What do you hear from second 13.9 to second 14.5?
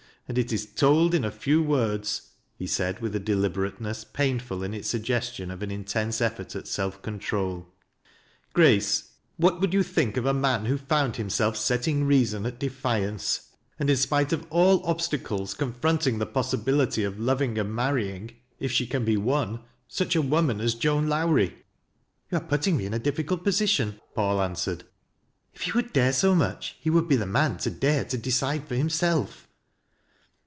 spite of